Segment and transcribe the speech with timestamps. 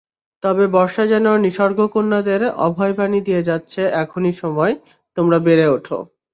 [0.43, 4.73] তবে বর্ষা যেন নিসর্গ কন্যাদের অভয়বাণী দিয়ে যাচ্ছে-এখনই সময়,
[5.17, 5.97] তোমরা বেড়ে ওঠো।